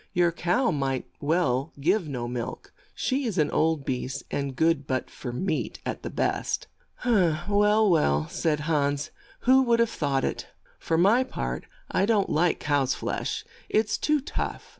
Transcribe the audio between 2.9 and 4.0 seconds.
128 HANS IN LUCK she is an old